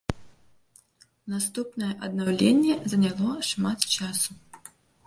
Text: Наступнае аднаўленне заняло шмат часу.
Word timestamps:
Наступнае 1.33 1.91
аднаўленне 2.09 2.79
заняло 2.95 3.29
шмат 3.53 3.79
часу. 3.97 4.31